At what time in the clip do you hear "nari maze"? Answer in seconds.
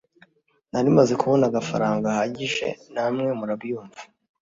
0.71-1.13